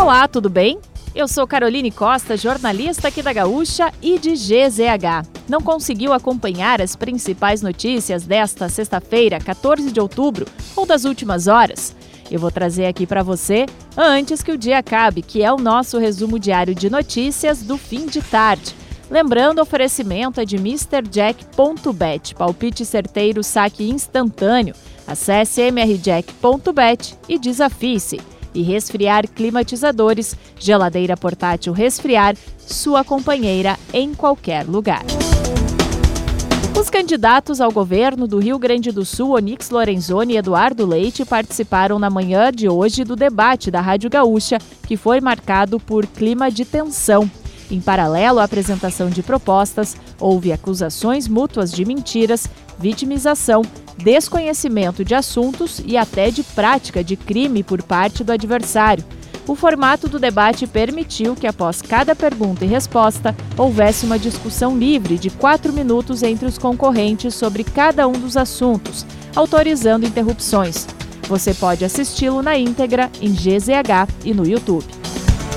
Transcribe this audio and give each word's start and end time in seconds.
Olá, 0.00 0.28
tudo 0.28 0.48
bem? 0.48 0.78
Eu 1.12 1.26
sou 1.26 1.44
Caroline 1.44 1.90
Costa, 1.90 2.36
jornalista 2.36 3.08
aqui 3.08 3.20
da 3.20 3.32
Gaúcha 3.32 3.92
e 4.00 4.16
de 4.16 4.30
GZH. 4.30 5.26
Não 5.48 5.60
conseguiu 5.60 6.12
acompanhar 6.12 6.80
as 6.80 6.94
principais 6.94 7.62
notícias 7.62 8.22
desta 8.22 8.68
sexta-feira, 8.68 9.40
14 9.40 9.90
de 9.90 9.98
outubro, 9.98 10.46
ou 10.76 10.86
das 10.86 11.04
últimas 11.04 11.48
horas? 11.48 11.96
Eu 12.30 12.38
vou 12.38 12.48
trazer 12.48 12.86
aqui 12.86 13.08
para 13.08 13.24
você 13.24 13.66
antes 13.96 14.40
que 14.40 14.52
o 14.52 14.56
dia 14.56 14.78
acabe, 14.78 15.20
que 15.20 15.42
é 15.42 15.52
o 15.52 15.58
nosso 15.58 15.98
resumo 15.98 16.38
diário 16.38 16.76
de 16.76 16.88
notícias 16.88 17.60
do 17.64 17.76
fim 17.76 18.06
de 18.06 18.22
tarde. 18.22 18.76
Lembrando, 19.10 19.58
o 19.58 19.62
oferecimento 19.62 20.40
é 20.40 20.44
de 20.44 20.54
MrJack.bet, 20.56 22.36
palpite 22.36 22.84
certeiro, 22.84 23.42
saque 23.42 23.90
instantâneo. 23.90 24.76
Acesse 25.08 25.60
mrjack.bet 25.60 27.16
e 27.28 27.36
desafie-se. 27.36 28.37
E 28.54 28.62
resfriar 28.62 29.28
climatizadores, 29.28 30.36
geladeira 30.58 31.16
portátil 31.16 31.72
resfriar, 31.72 32.36
sua 32.58 33.04
companheira 33.04 33.78
em 33.92 34.14
qualquer 34.14 34.66
lugar. 34.66 35.04
Os 36.78 36.88
candidatos 36.88 37.60
ao 37.60 37.72
governo 37.72 38.28
do 38.28 38.38
Rio 38.38 38.58
Grande 38.58 38.92
do 38.92 39.04
Sul, 39.04 39.34
Onix 39.34 39.68
Lorenzoni 39.68 40.34
e 40.34 40.36
Eduardo 40.36 40.86
Leite, 40.86 41.24
participaram 41.24 41.98
na 41.98 42.08
manhã 42.08 42.52
de 42.52 42.68
hoje 42.68 43.02
do 43.02 43.16
debate 43.16 43.68
da 43.68 43.80
Rádio 43.80 44.08
Gaúcha, 44.08 44.58
que 44.86 44.96
foi 44.96 45.20
marcado 45.20 45.80
por 45.80 46.06
clima 46.06 46.50
de 46.50 46.64
tensão. 46.64 47.28
Em 47.70 47.80
paralelo 47.80 48.38
à 48.38 48.44
apresentação 48.44 49.10
de 49.10 49.22
propostas, 49.22 49.96
houve 50.18 50.52
acusações 50.52 51.28
mútuas 51.28 51.72
de 51.72 51.84
mentiras, 51.84 52.48
vitimização, 52.78 53.62
desconhecimento 53.96 55.04
de 55.04 55.14
assuntos 55.14 55.82
e 55.84 55.96
até 55.96 56.30
de 56.30 56.42
prática 56.42 57.02
de 57.02 57.16
crime 57.16 57.62
por 57.62 57.82
parte 57.82 58.22
do 58.22 58.32
adversário. 58.32 59.04
O 59.46 59.54
formato 59.54 60.08
do 60.08 60.18
debate 60.18 60.66
permitiu 60.66 61.34
que, 61.34 61.46
após 61.46 61.80
cada 61.80 62.14
pergunta 62.14 62.66
e 62.66 62.68
resposta, 62.68 63.34
houvesse 63.56 64.04
uma 64.04 64.18
discussão 64.18 64.76
livre 64.76 65.16
de 65.16 65.30
quatro 65.30 65.72
minutos 65.72 66.22
entre 66.22 66.46
os 66.46 66.58
concorrentes 66.58 67.34
sobre 67.34 67.64
cada 67.64 68.06
um 68.06 68.12
dos 68.12 68.36
assuntos, 68.36 69.06
autorizando 69.34 70.06
interrupções. 70.06 70.86
Você 71.22 71.54
pode 71.54 71.84
assisti-lo 71.84 72.42
na 72.42 72.58
íntegra 72.58 73.10
em 73.22 73.32
GZH 73.32 74.12
e 74.22 74.34
no 74.34 74.46
YouTube. 74.46 74.97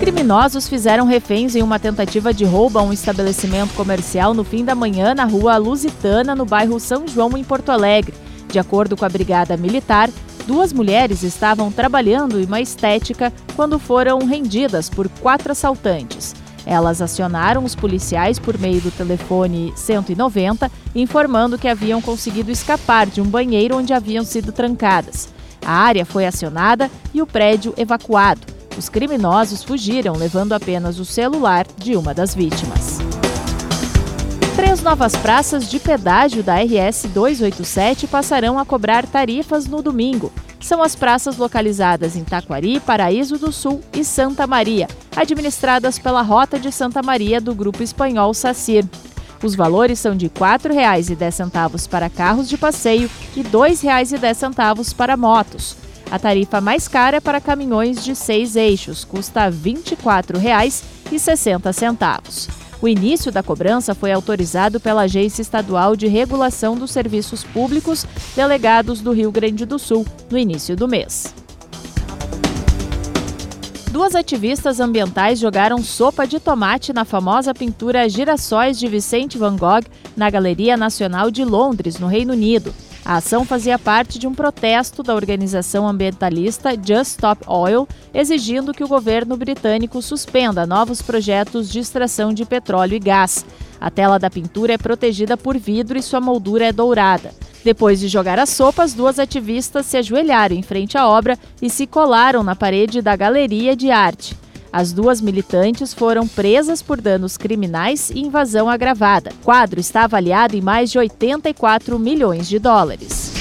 Criminosos 0.00 0.66
fizeram 0.66 1.04
reféns 1.04 1.54
em 1.54 1.62
uma 1.62 1.78
tentativa 1.78 2.32
de 2.32 2.42
roubo 2.42 2.78
a 2.78 2.82
um 2.82 2.90
estabelecimento 2.90 3.74
comercial 3.74 4.32
no 4.32 4.42
fim 4.42 4.64
da 4.64 4.74
manhã 4.74 5.14
na 5.14 5.26
rua 5.26 5.58
Lusitana, 5.58 6.34
no 6.34 6.46
bairro 6.46 6.80
São 6.80 7.06
João, 7.06 7.36
em 7.36 7.44
Porto 7.44 7.68
Alegre. 7.68 8.14
De 8.48 8.58
acordo 8.58 8.96
com 8.96 9.04
a 9.04 9.10
Brigada 9.10 9.58
Militar, 9.58 10.08
duas 10.46 10.72
mulheres 10.72 11.22
estavam 11.22 11.70
trabalhando 11.70 12.40
em 12.40 12.46
uma 12.46 12.62
estética 12.62 13.30
quando 13.54 13.78
foram 13.78 14.20
rendidas 14.20 14.88
por 14.88 15.06
quatro 15.20 15.52
assaltantes. 15.52 16.34
Elas 16.64 17.02
acionaram 17.02 17.62
os 17.62 17.74
policiais 17.74 18.38
por 18.38 18.58
meio 18.58 18.80
do 18.80 18.90
telefone 18.90 19.70
190, 19.76 20.72
informando 20.94 21.58
que 21.58 21.68
haviam 21.68 22.00
conseguido 22.00 22.50
escapar 22.50 23.06
de 23.06 23.20
um 23.20 23.26
banheiro 23.26 23.76
onde 23.76 23.92
haviam 23.92 24.24
sido 24.24 24.50
trancadas. 24.50 25.28
A 25.62 25.72
área 25.72 26.06
foi 26.06 26.24
acionada 26.24 26.90
e 27.12 27.20
o 27.20 27.26
prédio 27.26 27.74
evacuado. 27.76 28.59
Os 28.76 28.88
criminosos 28.88 29.62
fugiram, 29.62 30.14
levando 30.14 30.52
apenas 30.52 30.98
o 30.98 31.04
celular 31.04 31.66
de 31.76 31.96
uma 31.96 32.14
das 32.14 32.34
vítimas. 32.34 32.98
Três 34.56 34.82
novas 34.82 35.16
praças 35.16 35.68
de 35.68 35.78
pedágio 35.78 36.42
da 36.42 36.56
RS 36.56 37.06
287 37.12 38.06
passarão 38.06 38.58
a 38.58 38.64
cobrar 38.64 39.06
tarifas 39.06 39.66
no 39.66 39.82
domingo. 39.82 40.32
São 40.60 40.82
as 40.82 40.94
praças 40.94 41.38
localizadas 41.38 42.16
em 42.16 42.24
Taquari, 42.24 42.78
Paraíso 42.80 43.38
do 43.38 43.50
Sul 43.50 43.80
e 43.92 44.04
Santa 44.04 44.46
Maria, 44.46 44.86
administradas 45.16 45.98
pela 45.98 46.20
Rota 46.20 46.58
de 46.58 46.70
Santa 46.70 47.02
Maria 47.02 47.40
do 47.40 47.54
grupo 47.54 47.82
espanhol 47.82 48.34
SACIR. 48.34 48.84
Os 49.42 49.54
valores 49.54 49.98
são 49.98 50.14
de 50.14 50.26
R$ 50.26 50.32
4,10 50.38 51.88
para 51.88 52.10
carros 52.10 52.48
de 52.48 52.58
passeio 52.58 53.10
e 53.34 53.40
R$ 53.40 53.48
2,10 53.48 54.94
para 54.94 55.16
motos. 55.16 55.76
A 56.10 56.18
tarifa 56.18 56.60
mais 56.60 56.88
cara 56.88 57.18
é 57.18 57.20
para 57.20 57.40
caminhões 57.40 58.04
de 58.04 58.16
seis 58.16 58.56
eixos, 58.56 59.04
custa 59.04 59.44
R$ 59.44 59.52
24,60. 59.52 62.48
O 62.82 62.88
início 62.88 63.30
da 63.30 63.44
cobrança 63.44 63.94
foi 63.94 64.10
autorizado 64.10 64.80
pela 64.80 65.02
Agência 65.02 65.42
Estadual 65.42 65.94
de 65.94 66.08
Regulação 66.08 66.74
dos 66.74 66.90
Serviços 66.90 67.44
Públicos, 67.44 68.04
delegados 68.34 69.00
do 69.00 69.12
Rio 69.12 69.30
Grande 69.30 69.64
do 69.64 69.78
Sul, 69.78 70.04
no 70.30 70.36
início 70.36 70.74
do 70.74 70.88
mês. 70.88 71.32
Duas 73.92 74.14
ativistas 74.14 74.80
ambientais 74.80 75.38
jogaram 75.38 75.82
sopa 75.82 76.26
de 76.26 76.40
tomate 76.40 76.92
na 76.92 77.04
famosa 77.04 77.52
pintura 77.52 78.08
Girassóis 78.08 78.78
de 78.78 78.88
Vicente 78.88 79.36
Van 79.36 79.56
Gogh 79.56 79.84
na 80.16 80.30
Galeria 80.30 80.76
Nacional 80.76 81.30
de 81.30 81.44
Londres, 81.44 81.98
no 81.98 82.06
Reino 82.06 82.32
Unido. 82.32 82.72
A 83.10 83.16
ação 83.16 83.44
fazia 83.44 83.76
parte 83.76 84.20
de 84.20 84.28
um 84.28 84.32
protesto 84.32 85.02
da 85.02 85.16
organização 85.16 85.84
ambientalista 85.84 86.70
Just 86.74 87.14
Stop 87.14 87.42
Oil, 87.48 87.88
exigindo 88.14 88.72
que 88.72 88.84
o 88.84 88.86
governo 88.86 89.36
britânico 89.36 90.00
suspenda 90.00 90.64
novos 90.64 91.02
projetos 91.02 91.68
de 91.68 91.80
extração 91.80 92.32
de 92.32 92.44
petróleo 92.44 92.94
e 92.94 93.00
gás. 93.00 93.44
A 93.80 93.90
tela 93.90 94.16
da 94.16 94.30
pintura 94.30 94.74
é 94.74 94.78
protegida 94.78 95.36
por 95.36 95.58
vidro 95.58 95.98
e 95.98 96.02
sua 96.02 96.20
moldura 96.20 96.66
é 96.66 96.72
dourada. 96.72 97.32
Depois 97.64 97.98
de 97.98 98.06
jogar 98.06 98.38
a 98.38 98.46
sopa, 98.46 98.84
as 98.84 98.94
duas 98.94 99.18
ativistas 99.18 99.86
se 99.86 99.96
ajoelharam 99.96 100.54
em 100.54 100.62
frente 100.62 100.96
à 100.96 101.08
obra 101.08 101.36
e 101.60 101.68
se 101.68 101.88
colaram 101.88 102.44
na 102.44 102.54
parede 102.54 103.02
da 103.02 103.16
galeria 103.16 103.74
de 103.74 103.90
arte. 103.90 104.36
As 104.72 104.92
duas 104.92 105.20
militantes 105.20 105.92
foram 105.92 106.28
presas 106.28 106.80
por 106.80 107.00
danos 107.00 107.36
criminais 107.36 108.10
e 108.10 108.20
invasão 108.20 108.68
agravada. 108.68 109.32
O 109.40 109.44
quadro 109.44 109.80
está 109.80 110.04
avaliado 110.04 110.56
em 110.56 110.60
mais 110.60 110.90
de 110.92 110.98
84 110.98 111.98
milhões 111.98 112.48
de 112.48 112.58
dólares. 112.58 113.32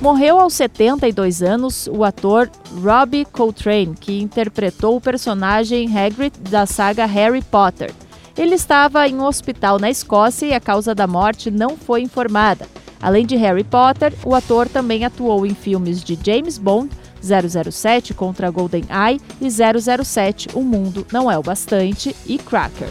Morreu 0.00 0.38
aos 0.38 0.52
72 0.52 1.42
anos 1.42 1.88
o 1.90 2.04
ator 2.04 2.50
Robbie 2.82 3.24
Coltrane, 3.24 3.94
que 3.98 4.20
interpretou 4.20 4.96
o 4.96 5.00
personagem 5.00 5.88
Hagrid 5.96 6.38
da 6.50 6.66
saga 6.66 7.06
Harry 7.06 7.42
Potter. 7.42 7.90
Ele 8.36 8.54
estava 8.54 9.08
em 9.08 9.14
um 9.14 9.24
hospital 9.24 9.78
na 9.78 9.88
Escócia 9.88 10.46
e 10.46 10.52
a 10.52 10.60
causa 10.60 10.94
da 10.94 11.06
morte 11.06 11.50
não 11.50 11.74
foi 11.74 12.02
informada. 12.02 12.68
Além 13.00 13.24
de 13.24 13.36
Harry 13.36 13.64
Potter, 13.64 14.12
o 14.24 14.34
ator 14.34 14.68
também 14.68 15.06
atuou 15.06 15.46
em 15.46 15.54
filmes 15.54 16.04
de 16.04 16.18
James 16.22 16.58
Bond, 16.58 16.90
007 17.22 18.14
contra 18.14 18.50
GoldenEye 18.50 19.20
e 19.40 19.48
007 19.50 20.48
O 20.54 20.62
Mundo 20.62 21.06
Não 21.12 21.30
É 21.30 21.38
o 21.38 21.42
Bastante 21.42 22.14
e 22.26 22.38
Cracker. 22.38 22.88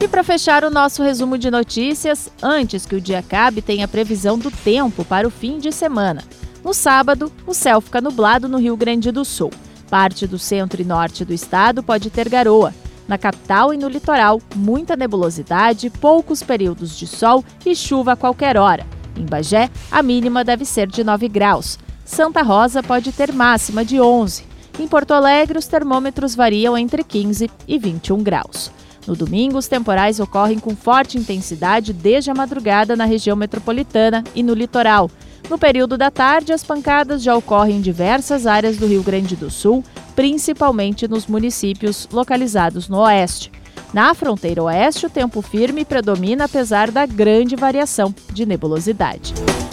E 0.00 0.08
para 0.08 0.22
fechar 0.22 0.62
o 0.62 0.70
nosso 0.70 1.02
resumo 1.02 1.36
de 1.36 1.50
notícias, 1.50 2.30
antes 2.42 2.86
que 2.86 2.94
o 2.94 3.00
dia 3.00 3.18
acabe, 3.18 3.60
tem 3.60 3.82
a 3.82 3.88
previsão 3.88 4.38
do 4.38 4.50
tempo 4.50 5.04
para 5.04 5.26
o 5.26 5.30
fim 5.30 5.58
de 5.58 5.72
semana. 5.72 6.22
No 6.62 6.72
sábado, 6.74 7.32
o 7.46 7.54
céu 7.54 7.80
fica 7.80 8.00
nublado 8.00 8.48
no 8.48 8.58
Rio 8.58 8.76
Grande 8.76 9.10
do 9.10 9.24
Sul. 9.24 9.50
Parte 9.88 10.26
do 10.26 10.38
centro 10.38 10.82
e 10.82 10.84
norte 10.84 11.24
do 11.24 11.32
estado 11.32 11.82
pode 11.82 12.10
ter 12.10 12.28
garoa. 12.28 12.74
Na 13.08 13.16
capital 13.16 13.72
e 13.72 13.76
no 13.76 13.88
litoral, 13.88 14.40
muita 14.54 14.96
nebulosidade, 14.96 15.90
poucos 15.90 16.42
períodos 16.42 16.96
de 16.96 17.06
sol 17.06 17.44
e 17.64 17.74
chuva 17.74 18.12
a 18.12 18.16
qualquer 18.16 18.56
hora. 18.56 18.84
Em 19.16 19.24
Bagé, 19.24 19.70
a 19.90 20.02
mínima 20.02 20.44
deve 20.44 20.64
ser 20.64 20.88
de 20.88 21.02
9 21.02 21.28
graus. 21.28 21.78
Santa 22.06 22.40
Rosa 22.40 22.84
pode 22.84 23.10
ter 23.10 23.32
máxima 23.32 23.84
de 23.84 24.00
11. 24.00 24.44
Em 24.78 24.86
Porto 24.86 25.12
Alegre, 25.12 25.58
os 25.58 25.66
termômetros 25.66 26.36
variam 26.36 26.78
entre 26.78 27.02
15 27.02 27.50
e 27.66 27.78
21 27.78 28.22
graus. 28.22 28.70
No 29.06 29.16
domingo, 29.16 29.58
os 29.58 29.66
temporais 29.66 30.20
ocorrem 30.20 30.58
com 30.58 30.74
forte 30.76 31.18
intensidade 31.18 31.92
desde 31.92 32.30
a 32.30 32.34
madrugada 32.34 32.94
na 32.94 33.04
região 33.04 33.36
metropolitana 33.36 34.22
e 34.34 34.42
no 34.42 34.54
litoral. 34.54 35.10
No 35.50 35.58
período 35.58 35.98
da 35.98 36.10
tarde, 36.10 36.52
as 36.52 36.62
pancadas 36.62 37.22
já 37.22 37.36
ocorrem 37.36 37.76
em 37.76 37.80
diversas 37.80 38.46
áreas 38.46 38.76
do 38.76 38.86
Rio 38.86 39.02
Grande 39.02 39.34
do 39.34 39.50
Sul, 39.50 39.84
principalmente 40.14 41.08
nos 41.08 41.26
municípios 41.26 42.08
localizados 42.12 42.88
no 42.88 42.98
oeste. 42.98 43.50
Na 43.92 44.14
fronteira 44.14 44.62
oeste, 44.62 45.06
o 45.06 45.10
tempo 45.10 45.42
firme 45.42 45.84
predomina 45.84 46.44
apesar 46.44 46.90
da 46.90 47.04
grande 47.04 47.56
variação 47.56 48.14
de 48.32 48.46
nebulosidade. 48.46 49.34